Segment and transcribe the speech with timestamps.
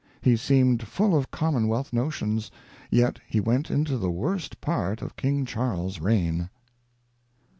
[0.19, 2.49] He seemed full of commonwealth notions,
[2.89, 6.49] yet he went into the worst part of King Charles's reign.'